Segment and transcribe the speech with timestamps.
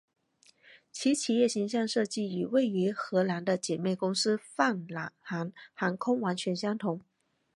[0.91, 4.81] 其企业形象设计与位于荷兰的姊妹公司泛
[5.19, 7.01] 航航空完全相同。